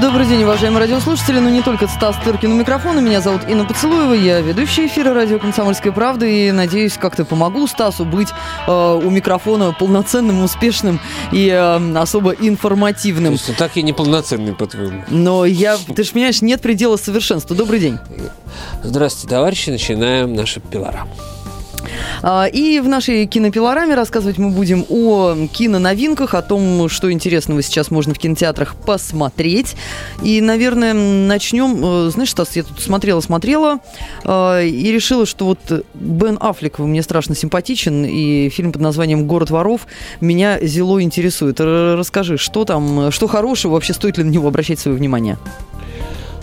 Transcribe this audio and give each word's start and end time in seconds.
Добрый 0.00 0.26
день, 0.26 0.42
уважаемые 0.42 0.80
радиослушатели. 0.80 1.38
Ну, 1.38 1.50
не 1.50 1.62
только 1.62 1.86
Стас 1.86 2.16
Тыркин 2.24 2.50
у 2.52 2.54
микрофона. 2.56 2.98
Меня 2.98 3.20
зовут 3.20 3.42
Инна 3.48 3.64
Поцелуева. 3.64 4.12
Я 4.12 4.40
ведущая 4.40 4.86
эфира 4.86 5.14
радио 5.14 5.38
«Комсомольская 5.38 5.92
правда». 5.92 6.26
И, 6.26 6.50
надеюсь, 6.50 6.94
как-то 6.94 7.24
помогу 7.24 7.66
Стасу 7.68 8.04
быть 8.04 8.28
э, 8.66 9.00
у 9.02 9.08
микрофона 9.08 9.72
полноценным, 9.72 10.42
успешным 10.42 11.00
и 11.30 11.48
э, 11.48 11.96
особо 11.96 12.32
информативным. 12.32 13.32
Есть, 13.32 13.56
так 13.56 13.76
и 13.76 13.82
неполноценный, 13.82 14.54
по-твоему. 14.54 15.04
Но 15.08 15.44
я, 15.44 15.76
ты 15.76 16.02
же 16.02 16.12
понимаешь, 16.12 16.42
нет 16.42 16.60
предела 16.60 16.96
совершенства. 16.96 17.54
Добрый 17.54 17.78
день. 17.78 17.98
Здравствуйте, 18.82 19.28
товарищи. 19.28 19.70
Начинаем 19.70 20.34
нашу 20.34 20.60
пилорам. 20.60 21.08
А, 22.22 22.46
и 22.46 22.80
в 22.80 22.88
нашей 22.88 23.26
кинопилораме 23.26 23.94
рассказывать 23.94 24.38
мы 24.38 24.50
будем 24.50 24.84
о 24.88 25.34
киноновинках, 25.52 26.34
о 26.34 26.42
том, 26.42 26.88
что 26.88 27.12
интересного 27.12 27.62
сейчас 27.62 27.90
можно 27.90 28.14
в 28.14 28.18
кинотеатрах 28.18 28.74
посмотреть. 28.76 29.76
И, 30.22 30.40
наверное, 30.40 30.94
начнем. 30.94 32.06
Э, 32.06 32.10
знаешь, 32.10 32.30
Стас, 32.30 32.56
я 32.56 32.62
тут 32.62 32.80
смотрела-смотрела 32.80 33.78
э, 34.24 34.66
и 34.66 34.92
решила, 34.92 35.26
что 35.26 35.46
вот 35.46 35.84
Бен 35.94 36.38
Аффлек 36.40 36.78
мне 36.78 37.02
страшно 37.02 37.34
симпатичен, 37.34 38.04
и 38.04 38.48
фильм 38.48 38.72
под 38.72 38.82
названием 38.82 39.26
«Город 39.26 39.50
воров» 39.50 39.86
меня 40.20 40.58
зело 40.60 41.02
интересует. 41.02 41.60
Расскажи, 41.60 42.38
что 42.38 42.64
там, 42.64 43.10
что 43.10 43.26
хорошего, 43.26 43.72
вообще 43.72 43.92
стоит 43.92 44.18
ли 44.18 44.24
на 44.24 44.30
него 44.30 44.48
обращать 44.48 44.78
свое 44.78 44.96
внимание? 44.96 45.38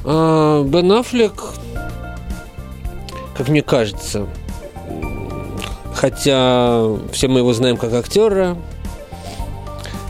А, 0.04 0.64
Бен 0.64 0.92
Аффлек, 0.92 1.44
как 3.38 3.50
мне 3.50 3.62
кажется, 3.62 4.28
Хотя 5.94 6.98
все 7.12 7.28
мы 7.28 7.40
его 7.40 7.54
знаем 7.54 7.78
как 7.78 7.94
актера, 7.94 8.58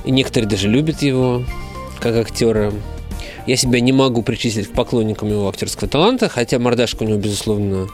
и 0.04 0.12
некоторые 0.12 0.50
даже 0.50 0.68
любят 0.68 1.02
его 1.02 1.44
как 2.00 2.16
актера. 2.16 2.72
Я 3.48 3.56
себя 3.56 3.80
не 3.80 3.92
могу 3.92 4.22
причислить 4.24 4.68
к 4.68 4.74
поклонникам 4.74 5.30
его 5.30 5.50
актерского 5.50 5.90
таланта, 5.90 6.30
хотя 6.30 6.60
мордашка 6.60 7.04
у 7.04 7.08
него, 7.08 7.18
безусловно, 7.18 7.88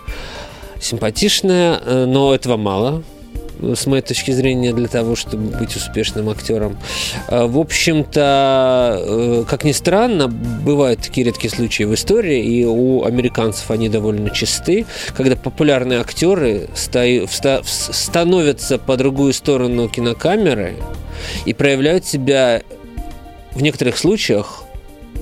симпатичная, 0.80 1.80
э, 1.84 2.06
но 2.06 2.36
этого 2.36 2.58
мало 2.58 3.04
с 3.62 3.86
моей 3.88 4.02
точки 4.02 4.32
зрения, 4.32 4.74
для 4.74 4.88
того, 4.88 5.16
чтобы 5.16 5.58
быть 5.58 5.76
успешным 5.76 6.30
актером. 6.30 6.78
А, 7.28 7.48
в 7.48 7.58
общем-то, 7.58 9.00
э, 9.00 9.44
как 9.50 9.64
ни 9.64 9.72
странно, 9.72 10.28
бывают 10.28 11.02
такие 11.02 11.26
редкие 11.26 11.52
случаи 11.52 11.84
в 11.84 11.94
истории, 11.94 12.44
и 12.44 12.66
у 12.66 13.04
американцев 13.04 13.70
они 13.72 13.90
довольно 13.90 14.30
чисты, 14.30 14.86
когда 15.16 15.36
популярные 15.36 16.00
актеры 16.00 16.68
становятся 16.74 18.78
по 18.78 18.98
другую 18.98 19.34
сторону 19.34 19.90
кинокамеры 19.90 20.76
и 21.46 21.54
проявляют 21.54 22.06
себя 22.06 22.62
в 23.54 23.62
некоторых 23.62 23.98
случаях 23.98 24.64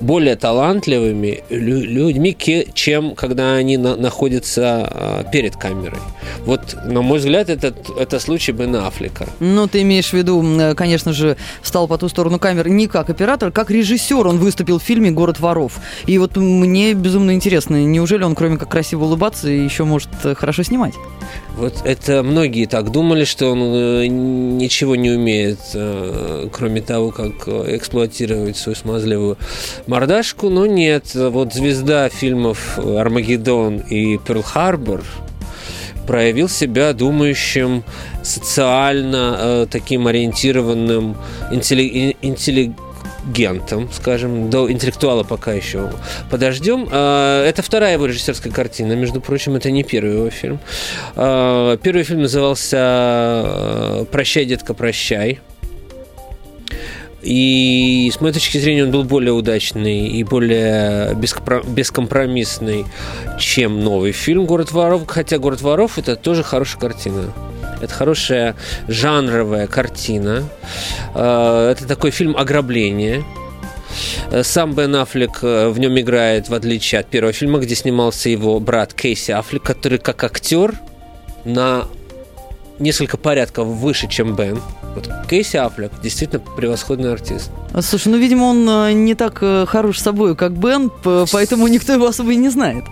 более 0.00 0.36
талантливыми 0.36 1.42
людьми, 1.50 2.36
чем 2.74 3.14
когда 3.14 3.54
они 3.54 3.76
на, 3.76 3.96
находятся 3.96 4.88
а, 4.90 5.24
перед 5.24 5.56
камерой. 5.56 6.00
Вот, 6.44 6.76
на 6.84 7.02
мой 7.02 7.18
взгляд, 7.18 7.48
это, 7.48 7.74
это 7.98 8.18
случай 8.20 8.52
Бен 8.52 8.76
Аффлека. 8.76 9.26
Ну, 9.40 9.66
ты 9.66 9.82
имеешь 9.82 10.10
в 10.10 10.12
виду, 10.12 10.44
конечно 10.76 11.12
же, 11.12 11.36
встал 11.62 11.88
по 11.88 11.98
ту 11.98 12.08
сторону 12.08 12.38
камеры 12.38 12.70
не 12.70 12.86
как 12.86 13.10
оператор, 13.10 13.50
как 13.50 13.70
режиссер 13.70 14.26
он 14.26 14.38
выступил 14.38 14.78
в 14.78 14.82
фильме 14.82 15.10
«Город 15.10 15.40
воров». 15.40 15.78
И 16.06 16.18
вот 16.18 16.36
мне 16.36 16.94
безумно 16.94 17.32
интересно, 17.32 17.84
неужели 17.84 18.24
он, 18.24 18.34
кроме 18.34 18.56
как 18.58 18.70
красиво 18.70 19.04
улыбаться, 19.04 19.48
еще 19.48 19.84
может 19.84 20.10
э, 20.24 20.34
хорошо 20.34 20.62
снимать? 20.62 20.94
Вот 21.56 21.82
это 21.84 22.22
многие 22.22 22.66
так 22.66 22.90
думали, 22.90 23.24
что 23.24 23.50
он 23.50 23.60
э, 23.62 24.06
ничего 24.06 24.96
не 24.96 25.10
умеет, 25.10 25.58
э, 25.74 26.48
кроме 26.52 26.82
того, 26.82 27.10
как 27.10 27.48
эксплуатировать 27.48 28.56
свою 28.56 28.76
смазливую 28.76 29.38
мордашку, 29.86 30.50
но 30.50 30.66
нет. 30.66 31.14
Вот 31.14 31.54
звезда 31.54 32.08
фильмов 32.08 32.78
«Армагеддон» 32.78 33.78
и 33.78 34.18
«Перл-Харбор» 34.18 35.02
проявил 36.06 36.48
себя 36.48 36.92
думающим, 36.92 37.84
социально 38.22 39.36
э, 39.38 39.66
таким 39.70 40.06
ориентированным, 40.06 41.16
интелли- 41.50 42.16
интеллигентом, 43.26 43.88
скажем, 43.92 44.50
до 44.50 44.70
интеллектуала 44.70 45.22
пока 45.22 45.52
еще 45.52 45.90
подождем. 46.30 46.88
Э, 46.90 47.44
это 47.46 47.62
вторая 47.62 47.94
его 47.94 48.06
режиссерская 48.06 48.52
картина, 48.52 48.92
между 48.94 49.20
прочим, 49.20 49.56
это 49.56 49.70
не 49.70 49.82
первый 49.82 50.14
его 50.14 50.30
фильм. 50.30 50.58
Э, 51.14 51.76
первый 51.82 52.04
фильм 52.04 52.22
назывался 52.22 52.76
э, 52.78 54.04
«Прощай, 54.10 54.44
детка, 54.44 54.74
прощай». 54.74 55.40
И 57.22 58.10
с 58.14 58.20
моей 58.20 58.32
точки 58.32 58.58
зрения 58.58 58.84
он 58.84 58.92
был 58.92 59.02
более 59.02 59.32
удачный 59.32 60.06
и 60.06 60.22
более 60.22 61.16
бескомпромиссный, 61.16 62.86
чем 63.40 63.82
новый 63.82 64.12
фильм 64.12 64.46
«Город 64.46 64.70
воров». 64.70 65.02
Хотя 65.08 65.38
«Город 65.38 65.60
воров»— 65.60 65.92
это 65.98 66.14
тоже 66.14 66.44
хорошая 66.44 66.80
картина. 66.80 67.32
Это 67.80 67.92
хорошая 67.92 68.56
жанровая 68.88 69.66
картина. 69.66 70.44
Э, 71.14 71.70
это 71.70 71.86
такой 71.86 72.10
фильм 72.10 72.36
ограбление. 72.36 73.24
Э, 74.30 74.42
сам 74.42 74.74
Бен 74.74 74.94
Аффлек 74.96 75.38
э, 75.42 75.68
в 75.68 75.78
нем 75.78 75.98
играет, 75.98 76.48
в 76.48 76.54
отличие 76.54 77.00
от 77.00 77.08
первого 77.08 77.32
фильма, 77.32 77.58
где 77.58 77.74
снимался 77.74 78.28
его 78.28 78.58
брат 78.60 78.94
Кейси 78.94 79.32
Аффлек, 79.32 79.62
который 79.62 79.98
как 79.98 80.24
актер 80.24 80.74
на 81.44 81.84
несколько 82.78 83.16
порядков 83.16 83.66
выше, 83.68 84.08
чем 84.08 84.34
Бен. 84.34 84.60
Вот 84.94 85.10
Кейси 85.28 85.56
Аффлек 85.56 85.92
действительно 86.02 86.40
превосходный 86.56 87.12
артист. 87.12 87.50
Слушай, 87.80 88.08
ну, 88.08 88.16
видимо, 88.16 88.44
он 88.44 89.04
не 89.04 89.14
так 89.14 89.38
хорош 89.68 89.98
собой, 89.98 90.34
как 90.34 90.52
Бен, 90.52 90.90
поэтому 91.32 91.66
никто 91.68 91.92
его 91.92 92.06
особо 92.06 92.32
и 92.32 92.36
не 92.36 92.48
знает 92.48 92.84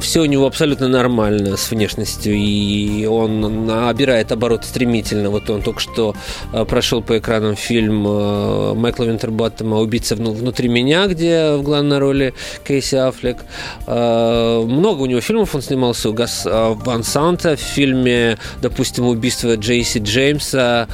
все 0.00 0.22
у 0.22 0.24
него 0.26 0.46
абсолютно 0.46 0.88
нормально 0.88 1.56
с 1.56 1.70
внешностью, 1.70 2.34
и 2.34 3.04
он 3.06 3.66
набирает 3.66 4.32
обороты 4.32 4.66
стремительно. 4.66 5.30
Вот 5.30 5.50
он 5.50 5.62
только 5.62 5.80
что 5.80 6.14
э, 6.52 6.64
прошел 6.64 7.02
по 7.02 7.18
экранам 7.18 7.56
фильм 7.56 8.06
э, 8.06 8.74
Майкла 8.74 9.04
Винтербаттема 9.04 9.78
«Убийца 9.78 10.14
внутри 10.16 10.68
меня», 10.68 11.06
где 11.06 11.52
в 11.54 11.62
главной 11.62 11.98
роли 11.98 12.34
Кейси 12.66 12.94
Аффлек. 12.94 13.38
Э, 13.86 14.64
много 14.64 15.02
у 15.02 15.06
него 15.06 15.20
фильмов 15.20 15.54
он 15.54 15.62
снимался 15.62 16.10
у 16.10 16.12
Гас 16.12 16.46
Ван 16.46 17.02
Санта 17.02 17.56
в 17.56 17.60
фильме, 17.60 18.38
допустим, 18.62 19.06
«Убийство 19.06 19.56
Джейси 19.56 19.98
Джеймса». 19.98 20.88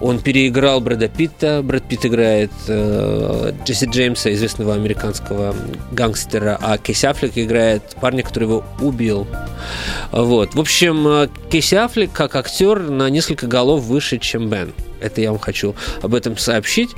Он 0.00 0.18
переиграл 0.18 0.80
Брэда 0.80 1.08
Питта. 1.08 1.62
Брэд 1.62 1.84
Питт 1.84 2.06
играет 2.06 2.50
Джесси 2.66 3.86
Джеймса, 3.86 4.32
известного 4.32 4.74
американского 4.74 5.54
гангстера, 5.92 6.58
а 6.60 6.78
Кейси 6.78 7.06
Аффлек 7.06 7.32
играет 7.36 7.82
парня, 8.00 8.22
который 8.22 8.49
его 8.50 8.64
убил. 8.80 9.26
Вот. 10.12 10.54
В 10.54 10.60
общем, 10.60 11.06
э, 11.06 11.28
Кейси 11.50 11.76
Аффлек 11.76 12.12
как 12.12 12.36
актер 12.36 12.78
на 12.80 13.08
несколько 13.08 13.46
голов 13.46 13.82
выше, 13.82 14.18
чем 14.18 14.48
Бен. 14.48 14.72
Это 15.00 15.20
я 15.22 15.30
вам 15.30 15.38
хочу 15.38 15.74
об 16.02 16.14
этом 16.14 16.36
сообщить, 16.36 16.90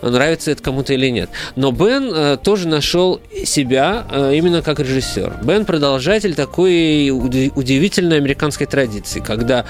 нравится 0.00 0.50
это 0.50 0.62
кому-то 0.62 0.94
или 0.94 1.08
нет. 1.08 1.30
Но 1.56 1.72
Бен 1.72 2.10
э, 2.12 2.36
тоже 2.42 2.66
нашел 2.66 3.20
себя 3.44 4.06
э, 4.10 4.34
именно 4.34 4.62
как 4.62 4.80
режиссер. 4.80 5.40
Бен 5.42 5.66
продолжатель 5.66 6.34
такой 6.34 7.10
удивительной 7.10 8.16
американской 8.16 8.66
традиции, 8.66 9.20
когда 9.20 9.66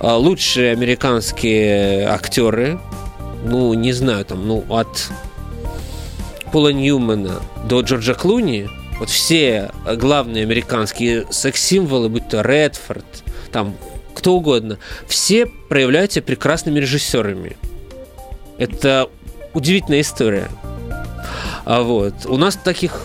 э, 0.00 0.12
лучшие 0.12 0.72
американские 0.72 2.06
актеры, 2.06 2.78
ну, 3.44 3.72
не 3.74 3.92
знаю, 3.92 4.24
там, 4.24 4.46
ну, 4.46 4.64
от 4.68 5.08
Пола 6.52 6.68
Ньюмана 6.68 7.40
до 7.66 7.80
Джорджа 7.80 8.14
Клуни– 8.14 8.68
вот 9.02 9.10
все 9.10 9.72
главные 9.96 10.44
американские 10.44 11.26
секс-символы, 11.28 12.08
будь 12.08 12.28
то 12.28 12.40
Редфорд, 12.40 13.04
там 13.50 13.74
кто 14.14 14.34
угодно, 14.34 14.78
все 15.08 15.46
проявляются 15.46 16.22
прекрасными 16.22 16.78
режиссерами. 16.78 17.56
Это 18.58 19.08
удивительная 19.54 20.02
история. 20.02 20.48
А 21.64 21.82
вот 21.82 22.14
у 22.26 22.36
нас 22.36 22.54
таких, 22.54 23.02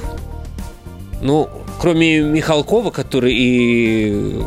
ну, 1.24 1.50
кроме 1.82 2.20
Михалкова, 2.20 2.92
который 2.92 3.34
и 3.34 4.40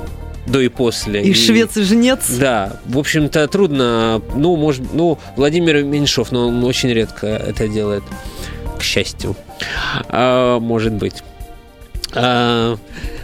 до 0.46 0.60
и 0.60 0.68
после. 0.68 1.20
И, 1.24 1.30
и 1.30 1.34
швец 1.34 1.76
и 1.76 1.82
женец. 1.82 2.30
Да, 2.38 2.78
в 2.86 2.96
общем-то 2.96 3.48
трудно. 3.48 4.22
Ну, 4.36 4.54
может, 4.54 4.84
ну 4.92 5.18
Владимир 5.34 5.82
Меньшов, 5.82 6.30
но 6.30 6.46
он 6.46 6.62
очень 6.62 6.90
редко 6.90 7.26
это 7.26 7.66
делает, 7.66 8.04
к 8.78 8.84
счастью, 8.84 9.34
а, 10.06 10.60
может 10.60 10.92
быть. 10.92 11.24
А, 12.14 12.76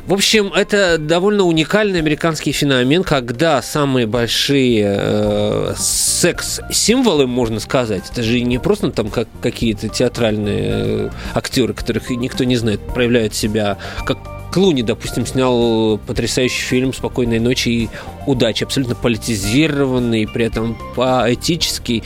в 0.06 0.12
общем, 0.12 0.53
это 0.55 0.99
довольно 0.99 1.44
уникальный 1.44 1.99
американский 1.99 2.53
феномен, 2.53 3.03
когда 3.03 3.61
самые 3.61 4.06
большие 4.06 4.94
э, 4.97 5.75
секс-символы, 5.77 7.27
можно 7.27 7.59
сказать, 7.59 8.05
это 8.11 8.23
же 8.23 8.41
не 8.41 8.59
просто 8.59 8.91
там 8.91 9.09
как 9.09 9.29
какие-то 9.43 9.88
театральные 9.88 10.69
э, 10.69 11.11
актеры, 11.35 11.75
которых 11.75 12.11
никто 12.11 12.44
не 12.44 12.56
знает, 12.56 12.81
проявляют 12.94 13.35
себя 13.35 13.79
как 14.05 14.19
Клуни, 14.53 14.83
допустим, 14.83 15.27
снял 15.27 15.99
потрясающий 15.99 16.62
фильм 16.62 16.94
«Спокойной 16.94 17.41
ночи» 17.41 17.69
и 17.69 17.89
«Удачи», 18.27 18.65
абсолютно 18.65 18.94
политизированный, 18.94 20.27
при 20.27 20.47
этом 20.47 20.79
поэтический, 20.94 22.05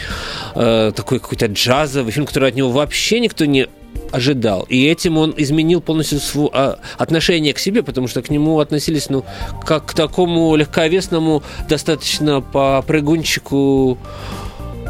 э, 0.56 0.92
такой 0.96 1.20
какой-то 1.20 1.46
джазовый 1.46 2.10
фильм, 2.10 2.26
который 2.26 2.48
от 2.48 2.56
него 2.56 2.70
вообще 2.70 3.20
никто 3.20 3.44
не 3.44 3.68
ожидал. 4.12 4.66
И 4.68 4.86
этим 4.86 5.18
он 5.18 5.34
изменил 5.36 5.80
полностью 5.80 6.18
свое 6.18 6.50
а, 6.52 6.78
отношение 6.98 7.54
к 7.54 7.58
себе, 7.58 7.82
потому 7.82 8.08
что 8.08 8.22
к 8.22 8.30
нему 8.30 8.58
относились, 8.58 9.08
ну, 9.08 9.24
как 9.64 9.86
к 9.86 9.94
такому 9.94 10.54
легковесному, 10.56 11.42
достаточно 11.68 12.40
по 12.40 12.82
прыгунчику, 12.86 13.98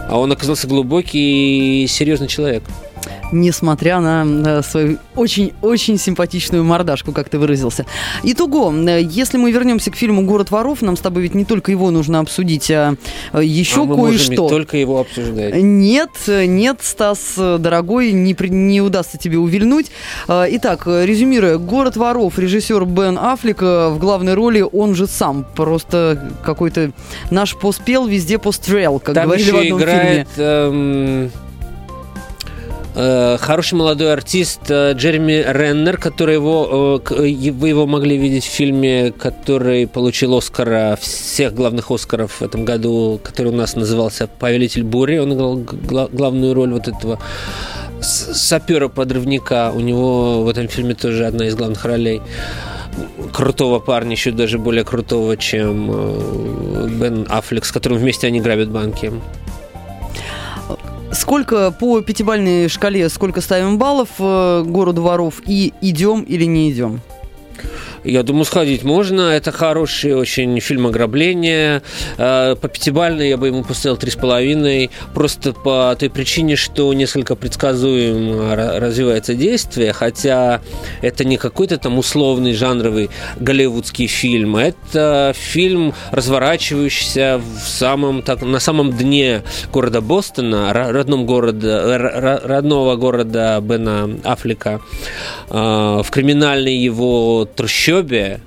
а 0.08 0.18
он 0.18 0.32
оказался 0.32 0.66
глубокий 0.66 1.84
и 1.84 1.86
серьезный 1.86 2.28
человек 2.28 2.62
несмотря 3.32 4.00
на 4.00 4.62
свою 4.62 4.98
очень-очень 5.16 5.98
симпатичную 5.98 6.64
мордашку, 6.64 7.12
как 7.12 7.28
ты 7.28 7.38
выразился. 7.38 7.86
Итого, 8.22 8.72
если 8.72 9.38
мы 9.38 9.52
вернемся 9.52 9.90
к 9.90 9.96
фильму 9.96 10.22
«Город 10.22 10.50
воров», 10.50 10.82
нам 10.82 10.96
с 10.96 11.00
тобой 11.00 11.22
ведь 11.22 11.34
не 11.34 11.44
только 11.44 11.70
его 11.70 11.90
нужно 11.90 12.20
обсудить, 12.20 12.70
а 12.70 12.94
еще 13.40 13.84
а 13.84 13.94
кое-что. 13.94 14.48
только 14.48 14.76
его 14.76 15.00
обсуждать. 15.00 15.54
Нет, 15.56 16.10
нет, 16.26 16.78
Стас, 16.82 17.34
дорогой, 17.36 18.12
не, 18.12 18.36
не 18.48 18.80
удастся 18.80 19.18
тебе 19.18 19.38
увильнуть. 19.38 19.90
Итак, 20.28 20.86
резюмируя, 20.86 21.58
«Город 21.58 21.96
воров», 21.96 22.38
режиссер 22.38 22.84
Бен 22.84 23.18
Аффлек 23.18 23.62
в 23.62 23.98
главной 23.98 24.34
роли, 24.34 24.60
он 24.60 24.94
же 24.94 25.06
сам, 25.06 25.46
просто 25.54 26.30
какой-то 26.44 26.92
наш 27.30 27.56
поспел, 27.56 28.06
везде 28.06 28.38
пострел, 28.38 28.98
как 28.98 29.14
Там 29.14 29.26
говорили 29.26 29.50
в 29.50 29.56
одном 29.56 29.80
играет, 29.80 30.28
фильме. 30.34 30.46
Эм 30.48 31.20
Э, 31.20 31.28
хороший 33.40 33.74
молодой 33.74 34.12
артист 34.12 34.60
э, 34.68 34.92
Джереми 34.94 35.44
Реннер, 35.46 35.96
который 35.96 36.34
его, 36.34 37.00
э, 37.08 37.50
вы 37.50 37.68
его 37.68 37.86
могли 37.86 38.16
видеть 38.16 38.44
в 38.44 38.50
фильме, 38.50 39.12
который 39.12 39.86
получил 39.86 40.36
Оскара, 40.36 40.98
всех 41.00 41.54
главных 41.54 41.90
Оскаров 41.90 42.40
в 42.40 42.42
этом 42.42 42.64
году, 42.64 43.20
который 43.22 43.52
у 43.52 43.56
нас 43.56 43.76
назывался 43.76 44.26
«Повелитель 44.26 44.84
бури». 44.84 45.18
Он 45.18 45.32
играл 45.32 45.56
главную 45.56 46.54
роль 46.54 46.72
вот 46.72 46.88
этого 46.88 47.18
сапера-подрывника. 48.00 49.72
У 49.74 49.80
него 49.80 50.42
в 50.42 50.48
этом 50.48 50.68
фильме 50.68 50.94
тоже 50.94 51.26
одна 51.26 51.46
из 51.46 51.54
главных 51.54 51.84
ролей 51.84 52.20
крутого 53.32 53.78
парня, 53.78 54.12
еще 54.12 54.32
даже 54.32 54.58
более 54.58 54.84
крутого, 54.84 55.36
чем 55.36 55.86
Бен 56.98 57.26
Аффлек, 57.28 57.64
с 57.64 57.72
которым 57.72 57.98
вместе 57.98 58.26
они 58.26 58.40
грабят 58.40 58.68
банки. 58.70 59.12
Сколько 61.20 61.70
по 61.70 62.00
пятибальной 62.00 62.66
шкале, 62.70 63.06
сколько 63.10 63.42
ставим 63.42 63.76
баллов 63.76 64.08
э, 64.18 64.62
городу 64.64 65.02
воров 65.02 65.42
и 65.46 65.74
идем 65.82 66.22
или 66.22 66.46
не 66.46 66.72
идем? 66.72 67.02
Я 68.02 68.22
думаю, 68.22 68.44
сходить 68.46 68.82
можно. 68.82 69.20
Это 69.32 69.52
хороший 69.52 70.14
очень 70.14 70.58
фильм 70.60 70.86
ограбления. 70.86 71.82
Э, 72.16 72.56
по 72.58 72.68
пятибалльной 72.68 73.28
я 73.28 73.36
бы 73.36 73.48
ему 73.48 73.62
поставил 73.62 73.98
три 73.98 74.10
с 74.10 74.16
половиной. 74.16 74.90
Просто 75.12 75.52
по 75.52 75.94
той 75.98 76.08
причине, 76.08 76.56
что 76.56 76.92
несколько 76.94 77.36
предсказуемо 77.36 78.56
развивается 78.56 79.34
действие, 79.34 79.92
хотя 79.92 80.62
это 81.02 81.24
не 81.24 81.36
какой-то 81.36 81.76
там 81.76 81.98
условный 81.98 82.54
жанровый 82.54 83.10
голливудский 83.38 84.06
фильм. 84.06 84.56
Это 84.56 85.34
фильм, 85.36 85.92
разворачивающийся 86.10 87.38
в 87.38 87.68
самом, 87.68 88.22
так, 88.22 88.40
на 88.40 88.60
самом 88.60 88.92
дне 88.92 89.42
города 89.72 90.00
Бостона, 90.00 90.72
родном 90.72 91.26
города, 91.26 92.40
родного 92.44 92.96
города 92.96 93.60
Бена 93.60 94.08
Аффлека, 94.24 94.80
э, 95.50 95.52
в 96.02 96.06
криминальной 96.10 96.76
его 96.76 97.44
трущобе 97.44 97.89
трущобе, 97.90 98.40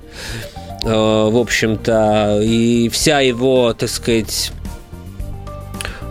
э, 0.84 0.88
в 0.88 1.36
общем-то, 1.36 2.40
и 2.42 2.88
вся 2.88 3.20
его, 3.20 3.72
так 3.74 3.88
сказать, 3.88 4.52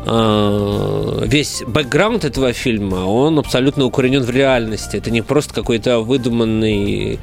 э, 0.06 1.24
весь 1.26 1.64
бэкграунд 1.66 2.26
этого 2.26 2.54
фильма, 2.54 3.06
он 3.06 3.40
абсолютно 3.40 3.86
укоренен 3.86 4.22
в 4.22 4.30
реальности. 4.30 4.98
Это 4.98 5.12
не 5.12 5.22
просто 5.22 5.54
какой-то 5.54 6.00
выдуманный 6.00 7.20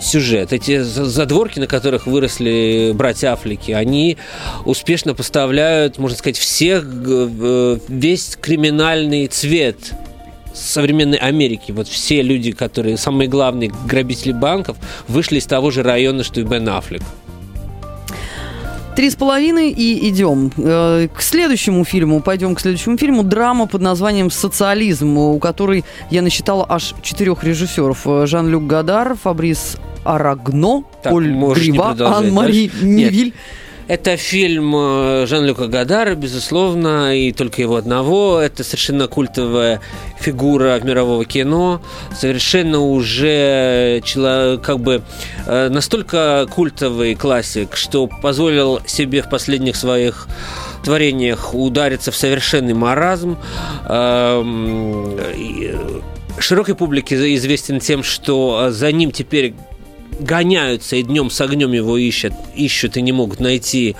сюжет. 0.00 0.52
Эти 0.52 0.82
задворки, 0.82 1.58
на 1.58 1.66
которых 1.66 2.06
выросли 2.06 2.92
братья 2.94 3.32
Афлики, 3.32 3.72
они 3.72 4.16
успешно 4.64 5.14
поставляют, 5.14 5.98
можно 5.98 6.16
сказать, 6.16 6.38
всех, 6.38 6.84
э, 6.84 7.78
весь 7.88 8.36
криминальный 8.40 9.26
цвет 9.26 9.76
современной 10.54 11.18
Америки, 11.18 11.72
вот 11.72 11.88
все 11.88 12.22
люди, 12.22 12.52
которые 12.52 12.96
самые 12.96 13.28
главные 13.28 13.72
грабители 13.86 14.32
банков, 14.32 14.76
вышли 15.06 15.38
из 15.38 15.46
того 15.46 15.70
же 15.70 15.82
района, 15.82 16.24
что 16.24 16.40
и 16.40 16.44
Бен 16.44 16.68
Аффлек. 16.68 17.02
Три 18.96 19.10
с 19.10 19.14
половиной 19.14 19.70
и 19.70 20.08
идем. 20.08 20.50
Э, 20.56 21.06
к 21.14 21.22
следующему 21.22 21.84
фильму, 21.84 22.20
пойдем 22.20 22.56
к 22.56 22.60
следующему 22.60 22.98
фильму. 22.98 23.22
Драма 23.22 23.68
под 23.68 23.80
названием 23.80 24.28
«Социализм», 24.28 25.16
у 25.16 25.38
которой 25.38 25.84
я 26.10 26.20
насчитала 26.20 26.66
аж 26.68 26.94
четырех 27.00 27.44
режиссеров. 27.44 28.00
Э, 28.06 28.26
Жан-Люк 28.26 28.66
Гадар, 28.66 29.14
Фабрис 29.14 29.76
Арагно, 30.02 30.82
так, 31.00 31.12
Поль 31.12 31.28
Грива, 31.28 31.94
Ан-Мари 31.96 32.72
Невиль. 32.82 33.26
Нет. 33.26 33.34
Это 33.88 34.18
фильм 34.18 34.74
э, 34.76 35.24
Жан-Люка 35.26 35.66
Гадара, 35.66 36.14
безусловно, 36.14 37.16
и 37.16 37.32
только 37.32 37.62
его 37.62 37.76
одного. 37.76 38.38
Это 38.38 38.62
совершенно 38.62 39.08
культовая 39.08 39.80
фигура 40.20 40.78
мирового 40.84 41.24
кино, 41.24 41.80
совершенно 42.14 42.80
уже 42.80 44.02
как 44.62 44.80
бы 44.80 45.02
э, 45.46 45.70
настолько 45.70 46.46
культовый 46.50 47.14
классик, 47.14 47.76
что 47.76 48.08
позволил 48.08 48.82
себе 48.86 49.22
в 49.22 49.30
последних 49.30 49.74
своих 49.74 50.28
творениях 50.84 51.54
удариться 51.54 52.10
в 52.10 52.16
совершенный 52.16 52.74
маразм. 52.74 53.38
Эм, 53.88 55.18
широкой 56.38 56.74
публике 56.74 57.34
известен 57.36 57.80
тем, 57.80 58.02
что 58.02 58.68
за 58.70 58.92
ним 58.92 59.12
теперь 59.12 59.54
гоняются 60.18 60.96
и 60.96 61.02
днем 61.02 61.30
с 61.30 61.40
огнем 61.40 61.72
его 61.72 61.96
ищут, 61.96 62.32
ищут 62.54 62.96
и 62.96 63.02
не 63.02 63.12
могут 63.12 63.40
найти 63.40 63.96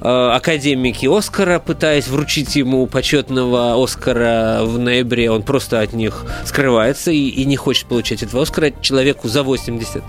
э, 0.00 0.30
академики 0.32 1.06
Оскара, 1.06 1.58
пытаясь 1.58 2.08
вручить 2.08 2.56
ему 2.56 2.86
почетного 2.86 3.82
Оскара 3.82 4.60
в 4.62 4.78
ноябре, 4.78 5.30
он 5.30 5.42
просто 5.42 5.80
от 5.80 5.92
них 5.92 6.24
скрывается 6.44 7.10
и, 7.10 7.28
и 7.28 7.44
не 7.44 7.56
хочет 7.56 7.86
получать 7.86 8.22
этого 8.22 8.42
Оскара 8.42 8.72
человеку 8.80 9.28
за 9.28 9.42
80. 9.42 10.02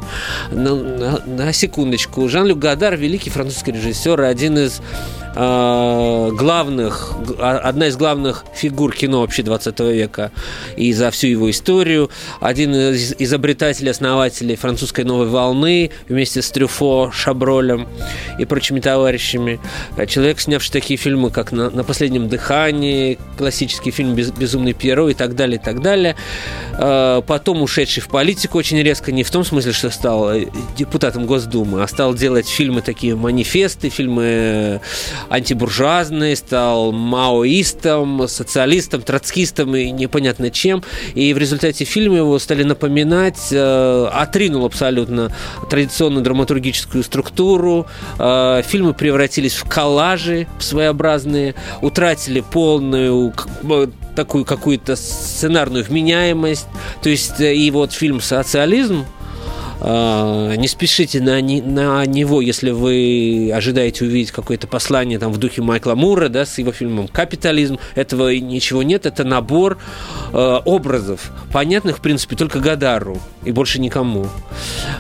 На, 0.51 0.75
на, 0.75 1.21
на 1.25 1.53
секундочку. 1.53 2.27
Жан-Люк 2.27 2.59
Гадар, 2.59 2.95
великий 2.95 3.29
французский 3.29 3.71
режиссер, 3.71 4.21
один 4.21 4.57
из 4.57 4.81
э, 5.35 6.29
главных, 6.31 7.13
а, 7.37 7.59
одна 7.59 7.87
из 7.87 7.97
главных 7.97 8.45
фигур 8.55 8.93
кино 8.93 9.21
вообще 9.21 9.43
20 9.43 9.79
века 9.91 10.31
и 10.77 10.93
за 10.93 11.11
всю 11.11 11.27
его 11.27 11.49
историю. 11.49 12.09
Один 12.39 12.73
из 12.73 13.13
изобретателей, 13.19 13.91
основателей 13.91 14.55
французской 14.55 15.03
новой 15.03 15.27
волны 15.27 15.91
вместе 16.07 16.41
с 16.41 16.49
Трюфо, 16.49 17.11
Шабролем 17.11 17.87
и 18.39 18.45
прочими 18.45 18.79
товарищами. 18.79 19.59
Человек, 20.07 20.39
снявший 20.39 20.71
такие 20.71 20.97
фильмы, 20.97 21.29
как 21.29 21.51
«На, 21.51 21.69
на 21.69 21.83
последнем 21.83 22.29
дыхании», 22.29 23.17
классический 23.37 23.91
фильм 23.91 24.15
«Безумный 24.15 24.73
Пьеро» 24.73 25.09
и 25.09 25.13
так 25.13 25.35
далее, 25.35 25.59
и 25.59 25.63
так 25.63 25.81
далее. 25.81 26.15
Э, 26.77 27.21
потом 27.25 27.61
ушедший 27.61 28.01
в 28.01 28.07
политику 28.07 28.57
очень 28.57 28.81
резко, 28.81 29.11
не 29.11 29.23
в 29.23 29.31
том 29.31 29.43
смысле, 29.43 29.73
что 29.73 29.89
стал 29.89 30.31
депутатом 30.77 31.25
Госдумы, 31.25 31.83
а 31.83 31.87
стал 31.87 32.13
делать 32.13 32.47
фильмы 32.47 32.81
такие 32.81 33.15
манифесты, 33.15 33.89
фильмы 33.89 34.81
антибуржуазный, 35.29 36.35
стал 36.35 36.91
маоистом, 36.91 38.27
социалистом, 38.27 39.01
троцкистом 39.01 39.75
и 39.75 39.91
непонятно 39.91 40.49
чем. 40.49 40.83
И 41.13 41.33
в 41.33 41.37
результате 41.37 41.85
фильма 41.85 42.17
его 42.17 42.39
стали 42.39 42.63
напоминать, 42.63 43.47
э, 43.51 44.09
отринул 44.13 44.65
абсолютно 44.65 45.31
традиционную 45.69 46.23
драматургическую 46.23 47.03
структуру. 47.03 47.87
Э, 48.19 48.61
фильмы 48.65 48.93
превратились 48.93 49.53
в 49.53 49.67
коллажи 49.67 50.47
своеобразные, 50.59 51.55
утратили 51.81 52.41
полную 52.41 53.33
э, 53.63 53.87
такую 54.15 54.45
какую-то 54.45 54.95
сценарную 54.95 55.83
вменяемость. 55.83 56.67
То 57.01 57.09
есть 57.09 57.39
э, 57.39 57.55
и 57.55 57.69
вот 57.71 57.91
фильм 57.91 58.21
«Социализм», 58.21 59.05
не 59.81 60.67
спешите 60.67 61.21
на, 61.21 61.41
на 61.41 62.05
него, 62.05 62.41
если 62.41 62.71
вы 62.71 63.51
ожидаете 63.53 64.05
увидеть 64.05 64.31
какое-то 64.31 64.67
послание 64.67 65.19
там, 65.19 65.31
в 65.31 65.37
духе 65.37 65.61
Майкла 65.61 65.95
Мура, 65.95 66.29
да, 66.29 66.45
с 66.45 66.57
его 66.57 66.71
фильмом 66.71 67.07
«Капитализм». 67.07 67.79
Этого 67.93 68.33
ничего 68.35 68.83
нет, 68.83 69.05
это 69.05 69.23
набор 69.23 69.77
э, 70.31 70.59
образов, 70.65 71.31
понятных, 71.51 71.97
в 71.97 72.01
принципе, 72.01 72.35
только 72.35 72.59
Гадару 72.59 73.19
и 73.43 73.51
больше 73.51 73.79
никому. 73.79 74.27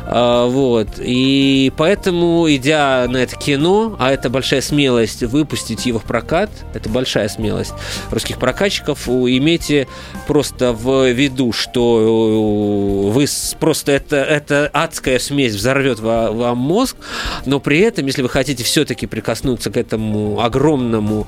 Э, 0.05 0.47
вот. 0.47 0.87
И 0.99 1.71
поэтому, 1.77 2.45
идя 2.49 3.05
на 3.09 3.17
это 3.17 3.35
кино, 3.35 3.95
а 3.99 4.11
это 4.11 4.29
большая 4.29 4.61
смелость 4.61 5.23
выпустить 5.23 5.85
его 5.85 5.99
в 5.99 6.03
прокат, 6.03 6.49
это 6.73 6.89
большая 6.89 7.27
смелость 7.27 7.73
русских 8.11 8.37
прокатчиков, 8.37 9.07
имейте 9.07 9.87
просто 10.27 10.73
в 10.73 11.11
виду, 11.11 11.51
что 11.51 13.11
вы 13.11 13.25
просто 13.59 13.91
это, 13.93 14.17
это 14.17 14.69
адская 14.73 15.19
смесь 15.19 15.53
взорвет 15.53 15.99
вам 15.99 16.57
мозг, 16.57 16.97
но 17.45 17.59
при 17.59 17.79
этом, 17.79 18.05
если 18.05 18.21
вы 18.21 18.29
хотите 18.29 18.63
все-таки 18.63 19.07
прикоснуться 19.07 19.71
к 19.71 19.77
этому 19.77 20.39
огромному 20.41 21.27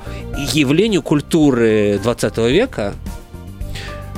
явлению 0.53 1.01
культуры 1.01 1.99
20 2.03 2.37
века, 2.37 2.93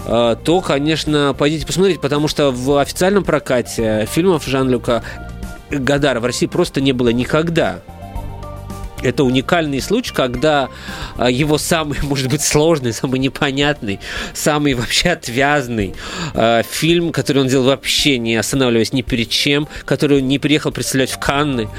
то, 0.10 0.62
конечно, 0.62 1.36
пойдите 1.38 1.68
посмотреть, 1.68 2.02
потому 2.02 2.28
что 2.28 2.52
в 2.52 2.82
официальном 2.82 3.24
прокате 3.24 4.08
фильмов 4.12 4.46
Жан-Люка 4.46 5.04
Гадара 5.70 6.20
в 6.20 6.26
России 6.26 6.48
просто 6.48 6.82
не 6.82 6.94
было 6.94 7.10
никогда 7.10 7.82
это 9.02 9.24
уникальный 9.24 9.82
случай, 9.82 10.14
когда 10.14 10.70
а, 11.18 11.30
его 11.30 11.58
самый, 11.58 11.98
может 12.04 12.30
быть, 12.30 12.42
сложный, 12.42 12.94
самый 12.94 13.20
непонятный, 13.20 14.00
самый 14.34 14.74
вообще 14.74 15.10
отвязный 15.10 15.96
э, 16.34 16.64
фильм, 16.70 17.12
который 17.12 17.44
он 17.44 17.48
делал 17.48 17.66
вообще 17.66 18.18
не 18.18 18.36
останавливаясь 18.36 18.94
ни 18.94 19.02
перед 19.02 19.30
чем, 19.30 19.68
который 19.86 20.20
он 20.20 20.28
не 20.28 20.40
приехал 20.40 20.72
представлять 20.72 21.12
в 21.12 21.20
Канны 21.20 21.70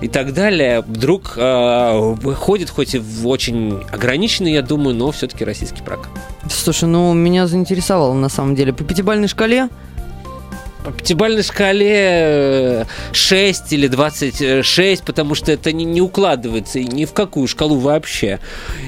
и 0.00 0.08
так 0.08 0.32
далее, 0.32 0.80
вдруг 0.80 1.34
э, 1.36 1.98
выходит, 2.20 2.70
хоть 2.70 2.94
и 2.94 2.98
в 2.98 3.26
очень 3.28 3.82
ограниченный, 3.92 4.52
я 4.52 4.62
думаю, 4.62 4.94
но 4.94 5.10
все-таки 5.10 5.44
российский 5.44 5.82
прокат. 5.82 6.10
Слушай, 6.48 6.88
ну 6.88 7.12
меня 7.12 7.46
заинтересовало 7.46 8.14
на 8.14 8.28
самом 8.28 8.54
деле. 8.54 8.72
По 8.72 8.84
пятибалльной 8.84 9.28
шкале 9.28 9.68
по 10.84 10.92
пятибалльной 10.92 11.42
шкале 11.42 12.86
6 13.12 13.72
э, 13.72 13.74
или 13.74 13.86
26, 13.86 15.04
потому 15.04 15.34
что 15.34 15.52
это 15.52 15.72
не, 15.72 15.84
не 15.84 16.00
укладывается 16.00 16.80
ни 16.80 17.04
в 17.04 17.12
какую 17.12 17.48
шкалу 17.48 17.76
вообще. 17.76 18.40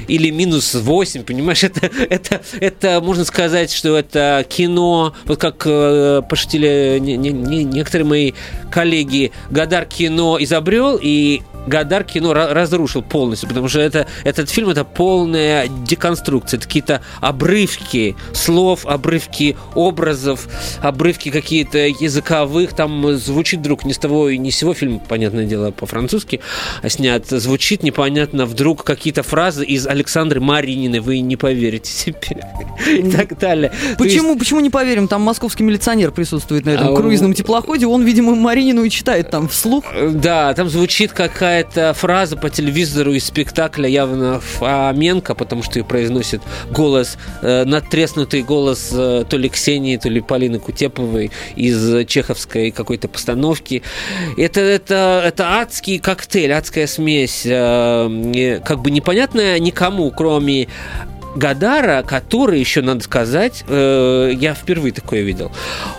Или 0.09 0.30
минус 0.30 0.75
8, 0.75 1.25
понимаешь? 1.25 1.62
Это, 1.73 1.90
это, 2.09 2.40
это 2.61 3.00
можно 3.02 3.25
сказать, 3.25 3.73
что 3.73 3.97
это 3.97 4.44
кино, 4.49 5.14
вот 5.25 5.38
как 5.38 5.62
э, 5.66 6.23
пошутили 6.28 6.99
не, 7.00 7.16
не, 7.16 7.30
не, 7.30 7.64
некоторые 7.64 8.06
мои 8.06 8.32
коллеги, 8.71 9.32
Гадар 9.50 9.85
кино 9.85 10.38
изобрел, 10.40 10.99
и 11.00 11.42
Гадар 11.66 12.04
кино 12.04 12.33
разрушил 12.33 13.02
полностью, 13.02 13.49
потому 13.49 13.69
что 13.69 13.81
это, 13.81 14.07
этот 14.25 14.50
фильм 14.50 14.69
это 14.71 14.85
полная 14.85 15.69
деконструкция, 15.69 16.59
это 16.59 16.66
какие-то 16.66 17.02
обрывки 17.21 18.16
слов, 18.33 18.87
обрывки 18.87 19.57
образов, 19.75 20.49
обрывки 20.81 21.31
какие-то 21.31 21.78
языковых, 21.78 22.73
там 22.73 23.16
звучит 23.16 23.61
вдруг 23.61 23.85
ни 23.85 23.92
с 23.92 23.99
того 23.99 24.28
и 24.28 24.38
ни 24.38 24.50
с 24.50 24.57
сего, 24.57 24.75
фильм, 24.75 25.00
понятное 25.00 25.47
дело, 25.47 25.71
по-французски 25.71 26.40
снят, 26.87 27.26
звучит 27.28 27.83
непонятно 27.83 28.47
вдруг 28.47 28.85
какие-то 28.85 29.23
фразы 29.23 29.64
из 29.64 29.87
Александры 29.87 30.40
Марининой, 30.40 31.00
вы 31.00 31.21
не 31.21 31.37
поверите 31.37 31.90
себе, 31.90 32.42
и 32.88 33.11
так 33.11 33.38
далее. 33.38 33.73
Почему, 33.99 34.31
есть... 34.31 34.40
почему 34.40 34.61
не 34.61 34.71
поверим? 34.71 35.09
Там 35.09 35.23
московский 35.23 35.62
милиционер 35.62 36.11
присутствует 36.11 36.64
на 36.64 36.71
этом 36.71 36.95
а, 36.95 36.97
круизном 36.97 37.35
теплоходе, 37.35 37.87
он, 37.87 38.02
видимо, 38.04 38.35
Маринину 38.35 38.85
и 38.85 38.90
читает 38.90 39.31
там 39.31 39.49
вслух. 39.49 39.85
Да, 40.11 40.52
там 40.54 40.69
звучит 40.69 41.12
какая 41.12 41.51
какая-то 41.52 41.92
фраза 41.92 42.37
по 42.38 42.49
телевизору 42.49 43.12
из 43.12 43.26
спектакля 43.26 43.87
явно 43.87 44.40
Фоменко, 44.40 45.35
потому 45.35 45.62
что 45.62 45.78
ее 45.78 45.85
произносит 45.85 46.40
голос, 46.71 47.18
э, 47.42 47.64
надтреснутый 47.64 48.42
голос 48.42 48.88
э, 48.90 49.25
то 49.28 49.37
ли 49.37 49.50
Ксении, 49.50 49.99
то 49.99 50.09
ли 50.09 50.23
Полины 50.23 50.59
Кутеповой 50.59 51.30
из 51.54 52.06
чеховской 52.06 52.71
какой-то 52.71 53.09
постановки. 53.09 53.82
Это, 54.38 54.61
это, 54.61 55.23
это 55.26 55.61
адский 55.61 55.99
коктейль, 55.99 56.54
адская 56.54 56.87
смесь, 56.87 57.42
э, 57.44 58.61
как 58.64 58.80
бы 58.80 58.90
непонятная 58.90 59.59
никому, 59.59 60.11
кроме 60.11 60.68
Гадара, 61.37 62.02
который, 62.02 62.61
еще 62.61 62.80
надо 62.80 63.04
сказать, 63.04 63.62
э, 63.68 64.32
я 64.35 64.54
впервые 64.54 64.94
такое 64.94 65.21
видел, 65.21 65.52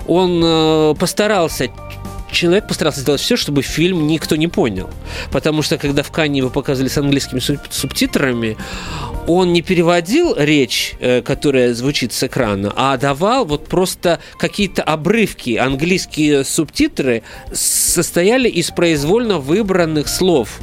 он 0.07 0.41
э, 0.43 0.95
постарался 0.99 1.69
человек 2.33 2.67
постарался 2.67 2.99
сделать 2.99 3.21
все, 3.21 3.37
чтобы 3.37 3.61
фильм 3.61 4.07
никто 4.07 4.35
не 4.35 4.47
понял. 4.47 4.89
Потому 5.31 5.61
что, 5.61 5.77
когда 5.77 6.03
в 6.03 6.11
Канне 6.11 6.39
его 6.39 6.49
показывали 6.49 6.89
с 6.89 6.97
английскими 6.97 7.39
субтитрами, 7.69 8.57
он 9.27 9.53
не 9.53 9.61
переводил 9.61 10.35
речь, 10.37 10.95
э, 10.99 11.21
которая 11.21 11.73
звучит 11.73 12.11
с 12.13 12.23
экрана, 12.23 12.73
а 12.75 12.97
давал 12.97 13.45
вот 13.45 13.67
просто 13.67 14.19
какие-то 14.37 14.83
обрывки. 14.83 15.55
Английские 15.55 16.43
субтитры 16.43 17.23
состояли 17.53 18.49
из 18.49 18.71
произвольно 18.71 19.39
выбранных 19.39 20.07
слов. 20.07 20.59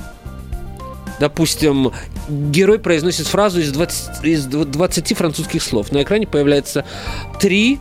Допустим, 1.19 1.93
герой 2.29 2.79
произносит 2.79 3.27
фразу 3.27 3.61
из 3.61 3.71
20, 3.73 4.25
из 4.25 4.47
20 4.47 5.17
французских 5.17 5.63
слов. 5.63 5.93
На 5.93 6.03
экране 6.03 6.27
появляется 6.27 6.85
три 7.39 7.79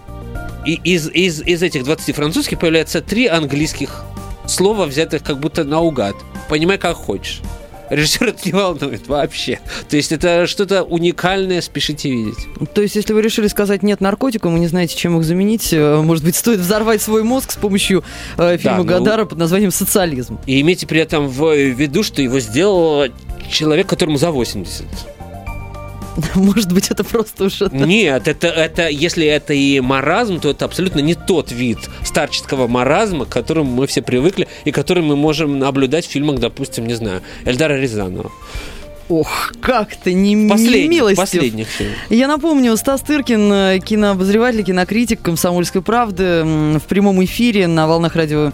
и 0.65 0.79
из, 0.83 1.09
из, 1.09 1.41
из 1.41 1.63
этих 1.63 1.83
20 1.83 2.15
французских 2.15 2.59
появляется 2.59 3.01
три 3.01 3.27
английских 3.27 4.03
слова, 4.47 4.85
взятых 4.85 5.23
как 5.23 5.39
будто 5.39 5.63
наугад. 5.63 6.15
Понимай, 6.49 6.77
как 6.77 6.95
хочешь. 6.95 7.41
Режиссер 7.89 8.27
это 8.27 8.39
не 8.45 8.51
волнует 8.51 9.07
вообще. 9.07 9.59
То 9.89 9.97
есть 9.97 10.11
это 10.11 10.45
что-то 10.45 10.83
уникальное, 10.83 11.59
спешите 11.61 12.09
видеть. 12.11 12.37
То 12.73 12.81
есть, 12.81 12.95
если 12.95 13.13
вы 13.13 13.21
решили 13.21 13.47
сказать 13.47 13.81
нет 13.81 13.99
наркотикам 13.99 14.55
и 14.55 14.59
не 14.59 14.67
знаете, 14.67 14.95
чем 14.95 15.17
их 15.17 15.25
заменить, 15.25 15.73
э, 15.73 16.01
может 16.01 16.23
быть, 16.23 16.35
стоит 16.35 16.59
взорвать 16.59 17.01
свой 17.01 17.23
мозг 17.23 17.51
с 17.51 17.55
помощью 17.55 18.03
э, 18.37 18.57
фильма 18.57 18.77
да, 18.77 18.83
ну, 18.83 18.85
Гадара 18.85 19.25
под 19.25 19.39
названием 19.39 19.71
«Социализм». 19.71 20.37
И 20.45 20.61
имейте 20.61 20.85
при 20.85 21.01
этом 21.01 21.27
в 21.27 21.55
виду, 21.55 22.03
что 22.03 22.21
его 22.21 22.39
сделал 22.39 23.05
человек, 23.49 23.87
которому 23.87 24.17
за 24.17 24.29
80. 24.29 24.85
Может 26.35 26.71
быть, 26.71 26.91
это 26.91 27.03
просто 27.03 27.45
уже... 27.45 27.69
Нет, 27.71 28.27
это, 28.27 28.47
это, 28.47 28.89
если 28.89 29.25
это 29.25 29.53
и 29.53 29.79
маразм, 29.79 30.39
то 30.39 30.49
это 30.49 30.65
абсолютно 30.65 30.99
не 30.99 31.15
тот 31.15 31.51
вид 31.51 31.79
старческого 32.03 32.67
маразма, 32.67 33.25
к 33.25 33.29
которому 33.29 33.71
мы 33.71 33.87
все 33.87 34.01
привыкли 34.01 34.47
и 34.65 34.71
который 34.71 35.03
мы 35.03 35.15
можем 35.15 35.59
наблюдать 35.59 36.05
в 36.05 36.09
фильмах, 36.09 36.39
допустим, 36.39 36.87
не 36.87 36.93
знаю, 36.93 37.21
Эльдара 37.45 37.73
Рязанова. 37.73 38.31
Ох, 39.09 39.53
как 39.59 39.95
ты 39.95 40.13
не 40.13 40.47
последних, 40.47 40.89
милостив. 40.91 41.17
Последних. 41.17 41.67
Я 42.11 42.27
напомню, 42.27 42.77
Стас 42.77 43.01
Тыркин, 43.01 43.51
э, 43.51 43.79
кинообозреватель, 43.79 44.63
кинокритик 44.63 45.19
«Комсомольской 45.23 45.81
правды» 45.81 46.43
в 46.43 46.83
прямом 46.87 47.23
эфире 47.25 47.65
на 47.65 47.87
волнах 47.87 48.15
радио 48.15 48.51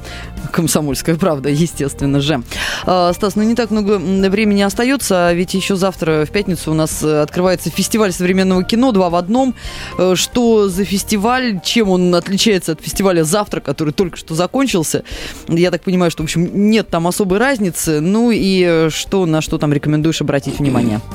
«Комсомольская 0.53 1.17
правда», 1.17 1.49
естественно 1.49 2.21
же. 2.21 2.41
А, 2.85 3.11
Стас, 3.11 3.35
ну 3.35 3.43
не 3.43 3.53
так 3.53 3.69
много 3.69 3.97
времени 3.97 4.61
остается, 4.61 5.27
а 5.27 5.33
ведь 5.33 5.53
еще 5.53 5.75
завтра 5.75 6.25
в 6.25 6.31
пятницу 6.31 6.71
у 6.71 6.73
нас 6.73 7.03
э, 7.03 7.21
открывается 7.21 7.69
фестиваль 7.69 8.13
современного 8.13 8.63
кино 8.63 8.93
«Два 8.93 9.09
в 9.09 9.15
одном». 9.15 9.55
Э, 9.97 10.13
что 10.15 10.69
за 10.69 10.85
фестиваль, 10.85 11.59
чем 11.65 11.89
он 11.89 12.15
отличается 12.15 12.71
от 12.71 12.81
фестиваля 12.81 13.25
«Завтра», 13.25 13.59
который 13.59 13.91
только 13.91 14.15
что 14.15 14.35
закончился? 14.35 15.03
Я 15.49 15.69
так 15.69 15.83
понимаю, 15.83 16.11
что, 16.11 16.23
в 16.23 16.27
общем, 16.27 16.49
нет 16.69 16.87
там 16.87 17.07
особой 17.07 17.39
разницы. 17.39 17.99
Ну 17.99 18.31
и 18.33 18.87
что, 18.89 19.25
на 19.25 19.41
что 19.41 19.57
там 19.57 19.73
рекомендуешь 19.73 20.21
обратить 20.21 20.44
обратить 20.45 20.59
внимание. 20.59 21.01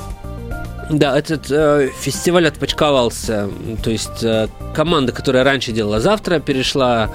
Да, 0.91 1.17
этот 1.17 1.49
э, 1.53 1.89
фестиваль 2.01 2.49
отпочковался. 2.49 3.49
То 3.81 3.91
есть 3.91 4.25
э, 4.25 4.49
команда, 4.75 5.13
которая 5.13 5.45
раньше 5.45 5.71
делала 5.71 6.01
завтра, 6.01 6.41
перешла 6.41 7.11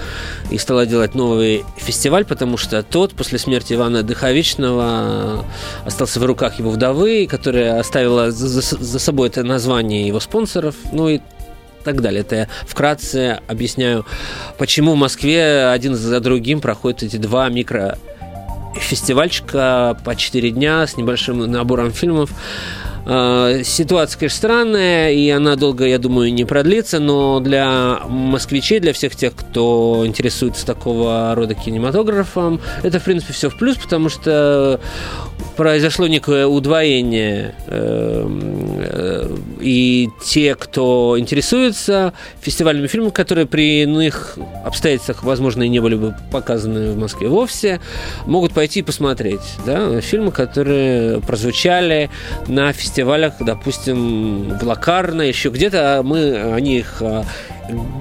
и 0.50 0.58
стала 0.58 0.86
делать 0.86 1.14
новый 1.14 1.66
фестиваль, 1.76 2.24
потому 2.24 2.56
что 2.56 2.84
тот 2.84 3.16
после 3.16 3.38
смерти 3.38 3.74
Ивана 3.74 4.02
Дыховичного 4.02 5.44
остался 5.84 6.22
в 6.22 6.26
руках 6.26 6.58
его 6.58 6.70
вдовы, 6.70 7.28
которая 7.30 7.78
оставила 7.78 8.32
за, 8.32 8.48
за, 8.48 8.62
за 8.62 8.98
собой 8.98 9.28
это 9.28 9.44
название 9.44 10.08
его 10.08 10.22
спонсоров. 10.22 10.76
Ну 10.94 11.10
и 11.10 11.20
так 11.84 12.00
далее. 12.02 12.22
Это 12.22 12.36
я 12.36 12.48
вкратце 12.66 13.42
объясняю, 13.48 14.06
почему 14.58 14.94
в 14.94 14.98
Москве 14.98 15.66
один 15.66 15.96
за 15.96 16.22
другим 16.22 16.62
проходят 16.62 17.04
эти 17.04 17.18
два 17.18 17.50
микро 17.50 17.98
фестивальчика 18.80 19.98
по 20.04 20.16
4 20.16 20.52
дня 20.52 20.86
с 20.86 20.98
небольшим 20.98 21.40
набором 21.50 21.92
фильмов. 21.92 22.32
А, 23.08 23.62
ситуация, 23.64 24.20
конечно, 24.20 24.38
странная, 24.38 25.12
и 25.12 25.30
она 25.30 25.56
долго, 25.56 25.86
я 25.86 26.00
думаю, 26.00 26.34
не 26.34 26.44
продлится, 26.44 27.00
но 27.00 27.40
для 27.40 28.00
москвичей, 28.08 28.80
для 28.80 28.94
всех 28.94 29.16
тех, 29.16 29.36
кто 29.36 30.04
интересуется 30.06 30.66
такого 30.66 31.34
рода 31.36 31.54
кинематографом, 31.54 32.60
это, 32.82 33.00
в 33.00 33.04
принципе, 33.04 33.34
все 33.34 33.50
в 33.50 33.58
плюс, 33.58 33.78
потому 33.78 34.10
что 34.10 34.80
произошло 35.56 36.08
некое 36.08 36.48
удвоение. 36.48 37.54
Э, 38.88 39.38
и 39.60 40.10
те, 40.24 40.56
кто 40.56 41.16
интересуется 41.18 42.14
фестивальными 42.42 42.88
фильмами, 42.88 43.12
которые 43.12 43.46
при 43.46 43.84
иных 43.84 44.38
обстоятельствах, 44.64 45.24
возможно, 45.24 45.64
и 45.64 45.70
не 45.70 45.80
были 45.80 45.96
бы 45.96 46.16
показаны 46.32 46.92
в 46.92 46.98
Москве 46.98 47.28
вовсе, 47.28 47.80
могут 48.26 48.54
пойти 48.54 48.80
и 48.80 48.84
посмотреть 48.84 49.42
да, 49.66 50.02
фильмы, 50.02 50.32
которые 50.32 51.22
прозвучали 51.22 52.10
на 52.48 52.72
фестивалях, 52.74 53.34
допустим, 53.40 54.58
в 54.58 54.64
Лакарно, 54.64 55.22
еще 55.22 55.50
где-то. 55.50 56.02
Мы 56.04 56.54
о 56.54 56.60
них 56.60 56.98
э, 57.02 57.24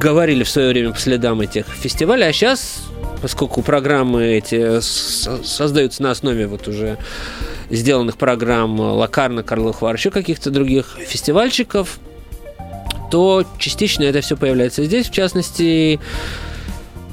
говорили 0.01 0.45
в 0.45 0.49
свое 0.49 0.69
время 0.69 0.93
по 0.93 0.99
следам 0.99 1.41
этих 1.41 1.67
фестивалей, 1.67 2.29
а 2.29 2.33
сейчас 2.33 2.83
поскольку 3.23 3.63
программы 3.63 4.27
эти 4.27 4.81
создаются 4.81 6.03
на 6.03 6.11
основе 6.11 6.47
вот 6.47 6.69
уже 6.69 6.99
сделанных 7.71 8.17
программ 8.17 8.79
Лакарна, 8.79 9.43
Карлов 9.43 9.83
еще 9.83 10.11
каких-то 10.11 10.51
других 10.51 10.97
фестивальщиков, 11.07 11.99
то 13.11 13.45
частично 13.59 14.03
это 14.05 14.21
все 14.21 14.37
появляется 14.37 14.85
здесь. 14.85 15.09
В 15.09 15.13
частности, 15.13 15.95
э, 15.95 15.99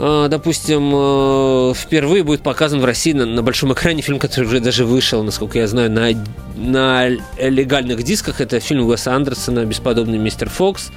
допустим, 0.01 0.91
э, 0.95 1.73
впервые 1.75 2.23
будет 2.23 2.41
показан 2.41 2.81
в 2.81 2.85
России 2.85 3.13
на, 3.13 3.25
на 3.27 3.43
большом 3.43 3.71
экране 3.73 4.01
фильм, 4.01 4.17
который 4.17 4.45
уже 4.45 4.59
даже 4.59 4.83
вышел, 4.83 5.21
насколько 5.21 5.59
я 5.59 5.67
знаю, 5.67 5.91
на, 5.91 6.09
на 6.55 7.07
легальных 7.37 8.01
дисках. 8.01 8.41
Это 8.41 8.59
фильм 8.59 8.87
Уэса 8.87 9.13
Андерсона 9.13 9.63
«Бесподобный 9.65 10.17
мистер 10.17 10.49
Фокс». 10.49 10.89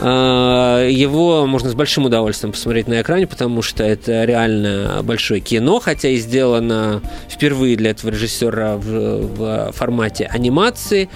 Его 0.00 1.46
можно 1.46 1.70
с 1.70 1.74
большим 1.74 2.06
удовольствием 2.06 2.52
посмотреть 2.52 2.88
на 2.88 3.00
экране, 3.00 3.28
потому 3.28 3.62
что 3.62 3.84
это 3.84 4.24
реально 4.24 5.02
большое 5.04 5.40
кино, 5.40 5.78
хотя 5.78 6.08
и 6.08 6.16
сделано 6.16 7.00
впервые 7.28 7.76
для 7.76 7.90
этого 7.90 8.10
режиссера 8.10 8.76
в, 8.76 8.82
в 8.82 9.72
формате 9.72 10.24
анимации. 10.24 11.08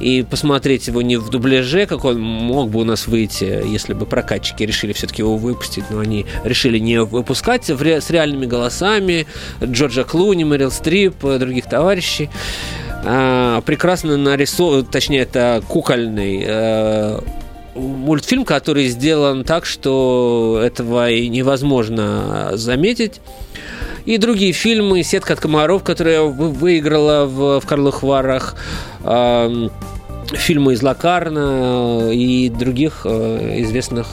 И 0.00 0.26
посмотреть 0.28 0.88
его 0.88 1.02
не 1.02 1.16
в 1.16 1.30
дубляже, 1.30 1.86
как 1.86 2.04
он 2.04 2.20
мог 2.20 2.70
бы 2.70 2.80
у 2.80 2.84
нас 2.84 3.06
выйти, 3.06 3.62
если 3.64 3.94
бы 3.94 4.04
прокатчики 4.06 4.64
решили 4.64 4.92
все-таки 4.92 5.22
его 5.22 5.36
выпустить, 5.36 5.84
но 5.90 6.00
они 6.00 6.26
решили 6.42 6.71
не 6.78 7.02
выпускать 7.02 7.68
с 7.68 8.10
реальными 8.10 8.46
голосами 8.46 9.26
Джорджа 9.62 10.04
Клуни, 10.04 10.44
Мэрил 10.44 10.70
Стрип, 10.70 11.20
других 11.22 11.66
товарищей. 11.66 12.30
А, 13.04 13.60
прекрасно 13.62 14.16
нарисован, 14.16 14.84
точнее, 14.84 15.22
это 15.22 15.62
кукольный 15.66 16.44
э, 16.46 17.20
мультфильм, 17.74 18.44
который 18.44 18.86
сделан 18.88 19.44
так, 19.44 19.66
что 19.66 20.60
этого 20.64 21.10
и 21.10 21.28
невозможно 21.28 22.50
заметить. 22.52 23.20
И 24.04 24.18
другие 24.18 24.52
фильмы 24.52 25.02
«Сетка 25.02 25.34
от 25.34 25.40
комаров», 25.40 25.82
которая 25.84 26.22
выиграла 26.22 27.26
в, 27.26 27.60
в 27.60 27.66
Карлых 27.66 28.02
Варах, 28.02 28.56
фильмы 30.34 30.74
из 30.74 30.82
Лакарна 30.82 32.10
и 32.12 32.48
других 32.48 33.02
э, 33.04 33.60
известных 33.62 34.08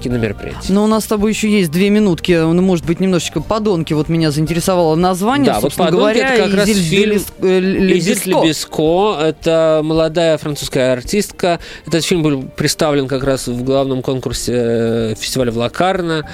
киномероприятий. 0.00 0.72
Но 0.72 0.84
у 0.84 0.86
нас 0.86 1.04
с 1.04 1.06
тобой 1.06 1.30
еще 1.30 1.48
есть 1.50 1.70
две 1.70 1.90
минутки. 1.90 2.32
Ну, 2.32 2.60
может 2.62 2.84
быть, 2.86 3.00
немножечко 3.00 3.40
«Подонки». 3.40 3.92
Вот 3.92 4.08
меня 4.08 4.30
заинтересовало 4.30 4.96
название. 4.96 5.52
Да, 5.52 5.60
вот 5.60 5.74
«Подонки» 5.74 5.96
говоря, 5.96 6.34
это 6.34 6.44
как 6.44 6.54
раз 6.54 6.68
фильм 6.68 7.16
Изиль 7.16 7.22
Лебеско. 7.40 9.18
Это 9.20 9.80
молодая 9.84 10.38
французская 10.38 10.92
артистка. 10.92 11.60
Этот 11.86 12.04
фильм 12.04 12.22
был 12.22 12.42
представлен 12.42 13.06
как 13.06 13.24
раз 13.24 13.46
в 13.46 13.62
главном 13.62 14.02
конкурсе 14.02 14.52
э, 14.54 15.14
фестиваля 15.18 15.52
в 15.52 15.58
Лакарно. 15.58 16.26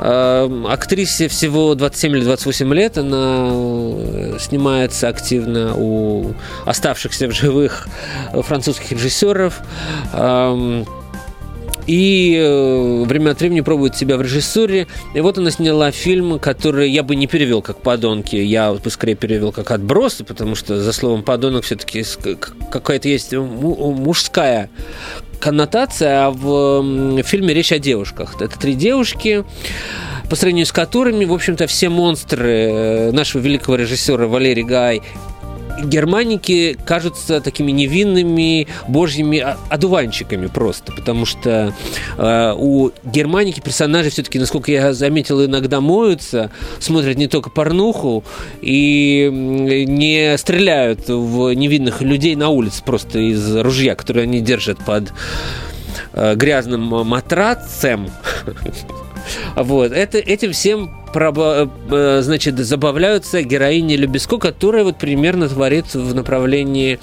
Э, 0.00 0.64
актрисе 0.68 1.28
всего 1.28 1.74
27 1.74 2.16
или 2.16 2.24
28 2.24 2.74
лет. 2.74 2.98
Она 2.98 3.48
э, 3.50 4.36
снимается 4.40 5.08
активно 5.08 5.74
у 5.76 6.34
оставшихся 6.64 7.28
в 7.28 7.32
живых 7.32 7.88
французских 8.32 8.77
режиссеров. 8.90 9.60
Эм, 10.12 10.86
и 11.88 12.36
э, 12.38 13.04
время 13.06 13.30
от 13.30 13.40
времени 13.40 13.62
пробует 13.62 13.96
себя 13.96 14.18
в 14.18 14.22
режиссуре. 14.22 14.86
И 15.14 15.20
вот 15.20 15.38
она 15.38 15.50
сняла 15.50 15.90
фильм, 15.90 16.38
который 16.38 16.90
я 16.90 17.02
бы 17.02 17.16
не 17.16 17.26
перевел 17.26 17.62
как 17.62 17.80
«Подонки», 17.80 18.36
я 18.36 18.74
бы 18.74 18.90
скорее 18.90 19.14
перевел 19.14 19.52
как 19.52 19.70
«Отбросы», 19.70 20.22
потому 20.22 20.54
что 20.54 20.82
за 20.82 20.92
словом 20.92 21.22
«подонок» 21.22 21.64
все-таки 21.64 22.04
какая-то 22.70 23.08
есть 23.08 23.32
мужская 23.32 24.68
коннотация, 25.40 26.26
а 26.26 26.30
в 26.30 27.22
фильме 27.22 27.54
речь 27.54 27.72
о 27.72 27.78
девушках. 27.78 28.34
Это 28.40 28.58
три 28.58 28.74
девушки, 28.74 29.44
по 30.28 30.36
сравнению 30.36 30.66
с 30.66 30.72
которыми, 30.72 31.24
в 31.24 31.32
общем-то, 31.32 31.66
все 31.66 31.88
монстры 31.88 32.50
э, 32.50 33.12
нашего 33.12 33.40
великого 33.40 33.76
режиссера 33.76 34.26
Валерий 34.26 34.62
Гай 34.64 35.00
германики 35.84 36.78
кажутся 36.84 37.40
такими 37.40 37.70
невинными 37.70 38.66
божьими 38.88 39.44
одуванчиками 39.68 40.46
просто, 40.46 40.92
потому 40.92 41.24
что 41.24 41.74
э, 42.16 42.54
у 42.56 42.90
германики 43.04 43.60
персонажи 43.60 44.10
все-таки, 44.10 44.38
насколько 44.38 44.70
я 44.70 44.92
заметил, 44.92 45.44
иногда 45.44 45.80
моются, 45.80 46.50
смотрят 46.78 47.16
не 47.16 47.28
только 47.28 47.50
порнуху 47.50 48.24
и 48.60 49.28
не 49.32 50.36
стреляют 50.38 51.08
в 51.08 51.52
невинных 51.54 52.02
людей 52.02 52.36
на 52.36 52.48
улице 52.48 52.82
просто 52.84 53.18
из 53.18 53.56
ружья, 53.56 53.94
которые 53.94 54.24
они 54.24 54.40
держат 54.40 54.78
под 54.84 55.12
э, 56.12 56.34
грязным 56.34 56.82
матрацем. 57.06 58.10
Вот. 59.56 59.92
Это, 59.92 60.16
этим 60.18 60.52
всем 60.52 60.90
значит, 62.22 62.58
забавляются 62.58 63.42
героини 63.42 63.96
Любеско, 63.96 64.38
которая 64.38 64.84
вот 64.84 64.98
примерно 64.98 65.48
творит 65.48 65.94
в 65.94 66.14
направлении 66.14 66.98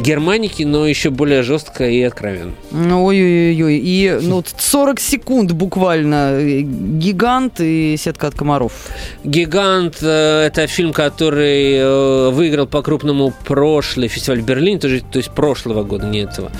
германики, 0.00 0.62
но 0.62 0.86
еще 0.86 1.10
более 1.10 1.42
жестко 1.42 1.88
и 1.88 2.02
откровенно. 2.02 2.52
Ну, 2.70 3.04
ой-ой-ой. 3.04 3.78
И 3.78 4.18
ну, 4.20 4.42
40 4.56 5.00
секунд 5.00 5.52
буквально. 5.52 6.38
«Гигант» 6.40 7.60
и 7.60 7.96
«Сетка 7.98 8.28
от 8.28 8.34
комаров». 8.34 8.72
«Гигант» 9.24 9.98
э,– 10.02 10.46
это 10.46 10.66
фильм, 10.66 10.92
который 10.92 11.74
э, 11.74 12.30
выиграл 12.30 12.66
по 12.66 12.82
крупному 12.82 13.32
прошлый 13.44 14.08
фестиваль 14.08 14.40
в 14.40 14.44
Берлине, 14.44 14.78
то 14.78 14.88
есть 14.88 15.30
прошлого 15.30 15.84
года, 15.84 16.06
не 16.06 16.20
этого. 16.20 16.50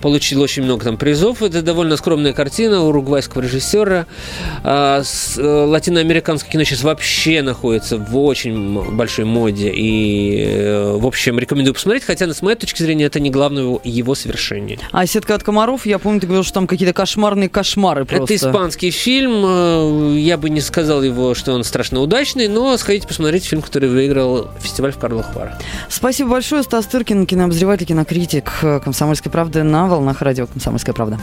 Получил 0.00 0.40
очень 0.40 0.62
много 0.62 0.84
там 0.84 0.96
призов. 0.96 1.42
Это 1.42 1.62
довольно 1.62 1.96
скромная 1.96 2.32
картина 2.32 2.84
уругвайского 2.84 3.42
режиссера. 3.42 4.06
А, 4.62 5.02
латиноамериканского 5.36 6.27
американское 6.28 6.52
кино 6.52 6.64
сейчас 6.64 6.82
вообще 6.82 7.42
находится 7.42 7.96
в 7.96 8.16
очень 8.18 8.94
большой 8.94 9.24
моде. 9.24 9.72
И, 9.74 10.44
э, 10.46 10.96
в 10.96 11.06
общем, 11.06 11.38
рекомендую 11.38 11.74
посмотреть. 11.74 12.04
Хотя, 12.04 12.32
с 12.32 12.42
моей 12.42 12.56
точки 12.56 12.82
зрения, 12.82 13.06
это 13.06 13.18
не 13.18 13.30
главное 13.30 13.78
его, 13.82 14.14
совершение. 14.14 14.78
А 14.92 15.06
«Сетка 15.06 15.34
от 15.34 15.42
комаров», 15.42 15.86
я 15.86 15.98
помню, 15.98 16.20
ты 16.20 16.26
говорил, 16.26 16.44
что 16.44 16.54
там 16.54 16.66
какие-то 16.66 16.92
кошмарные 16.92 17.48
кошмары 17.48 18.04
просто. 18.04 18.34
Это 18.34 18.34
испанский 18.34 18.90
фильм. 18.90 19.42
Э, 19.44 20.18
я 20.18 20.36
бы 20.36 20.50
не 20.50 20.60
сказал 20.60 21.02
его, 21.02 21.34
что 21.34 21.52
он 21.52 21.64
страшно 21.64 22.00
удачный, 22.00 22.48
но 22.48 22.76
сходите 22.76 23.08
посмотреть 23.08 23.44
фильм, 23.44 23.62
который 23.62 23.88
выиграл 23.88 24.50
фестиваль 24.60 24.92
в 24.92 24.98
Карловых 24.98 25.34
Варах. 25.34 25.58
Спасибо 25.88 26.30
большое. 26.30 26.62
Стас 26.62 26.86
Тыркин, 26.86 27.26
кинообозреватель, 27.26 27.86
кинокритик 27.86 28.50
«Комсомольской 28.84 29.32
правды» 29.32 29.62
на 29.62 29.86
волнах 29.86 30.20
радио 30.20 30.46
«Комсомольская 30.46 30.94
правда». 30.94 31.18